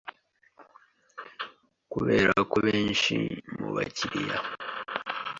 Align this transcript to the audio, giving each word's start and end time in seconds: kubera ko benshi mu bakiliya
kubera 1.91 2.33
ko 2.49 2.57
benshi 2.67 3.15
mu 3.57 3.67
bakiliya 3.75 4.37